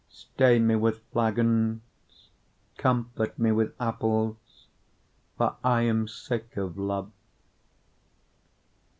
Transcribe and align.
2:5 0.09 0.09
Stay 0.15 0.57
me 0.57 0.75
with 0.75 1.03
flagons, 1.13 1.81
comfort 2.75 3.37
me 3.37 3.51
with 3.51 3.75
apples: 3.79 4.65
for 5.37 5.57
I 5.63 5.81
am 5.81 6.07
sick 6.07 6.57
of 6.57 6.75
love. 6.75 7.11